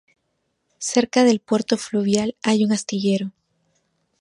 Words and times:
Cerca 0.79 1.23
del 1.23 1.41
puerto 1.41 1.77
fluvial, 1.77 2.35
hay 2.41 2.65
un 2.65 2.71
astillero. 2.71 3.31